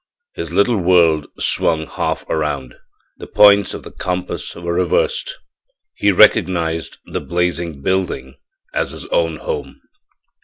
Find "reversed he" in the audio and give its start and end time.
4.73-6.11